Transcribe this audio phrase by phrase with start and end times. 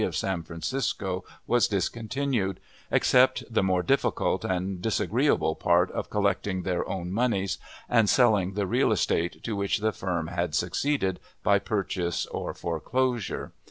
[0.03, 2.59] of San Francisco, was discontinued,
[2.89, 8.65] except the more difficult and disagreeable part of collecting their own moneys and selling the
[8.65, 13.51] real estate, to which the firm had succeeded by purchase or foreclosure.